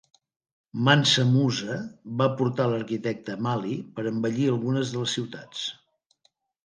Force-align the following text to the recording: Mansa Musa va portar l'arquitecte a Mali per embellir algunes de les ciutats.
Mansa 0.87 1.25
Musa 1.33 1.75
va 2.21 2.29
portar 2.39 2.67
l'arquitecte 2.71 3.35
a 3.37 3.43
Mali 3.49 3.77
per 3.99 4.07
embellir 4.13 4.49
algunes 4.55 4.95
de 4.95 5.03
les 5.03 5.15
ciutats. 5.19 5.63